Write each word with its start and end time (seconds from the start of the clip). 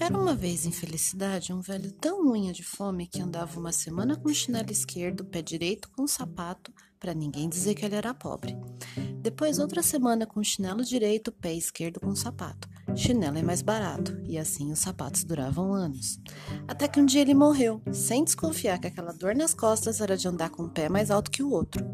Era 0.00 0.18
uma 0.18 0.34
vez 0.34 0.64
em 0.64 0.72
felicidade 0.72 1.52
um 1.52 1.60
velho 1.60 1.92
tão 1.92 2.26
unha 2.32 2.54
de 2.54 2.64
fome 2.64 3.06
que 3.06 3.20
andava 3.20 3.60
uma 3.60 3.70
semana 3.70 4.16
com 4.16 4.30
o 4.30 4.34
chinelo 4.34 4.72
esquerdo, 4.72 5.26
pé 5.26 5.42
direito 5.42 5.90
com 5.90 6.04
o 6.04 6.08
sapato, 6.08 6.72
para 6.98 7.12
ninguém 7.12 7.50
dizer 7.50 7.74
que 7.74 7.84
ele 7.84 7.94
era 7.94 8.14
pobre. 8.14 8.56
Depois 9.20 9.58
outra 9.58 9.82
semana 9.82 10.26
com 10.26 10.40
o 10.40 10.44
chinelo 10.44 10.82
direito, 10.82 11.30
pé 11.30 11.52
esquerdo 11.52 12.00
com 12.00 12.08
o 12.08 12.16
sapato. 12.16 12.66
Chinelo 12.96 13.36
é 13.36 13.42
mais 13.42 13.60
barato 13.60 14.18
e 14.24 14.38
assim 14.38 14.72
os 14.72 14.78
sapatos 14.78 15.22
duravam 15.22 15.74
anos. 15.74 16.18
Até 16.66 16.88
que 16.88 16.98
um 16.98 17.04
dia 17.04 17.20
ele 17.20 17.34
morreu, 17.34 17.82
sem 17.92 18.24
desconfiar 18.24 18.78
que 18.78 18.86
aquela 18.86 19.12
dor 19.12 19.34
nas 19.34 19.52
costas 19.52 20.00
era 20.00 20.16
de 20.16 20.26
andar 20.26 20.48
com 20.48 20.62
um 20.62 20.68
pé 20.68 20.88
mais 20.88 21.10
alto 21.10 21.30
que 21.30 21.42
o 21.42 21.50
outro. 21.50 21.84